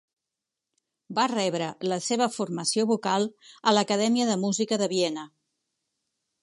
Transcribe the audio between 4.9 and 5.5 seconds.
Viena.